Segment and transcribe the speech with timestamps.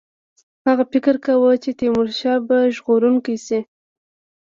[0.67, 3.59] هغه فکر کاوه چې تیمورشاه به ژغورونکی شي.